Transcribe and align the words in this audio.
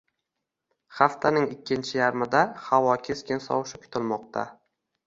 Haftaning 0.99 1.45
ikkinchi 1.57 1.93
yarmida 1.99 2.43
havo 2.71 2.99
keskin 3.11 3.47
sovushi 3.49 3.85
kutilmoqdang 3.87 4.55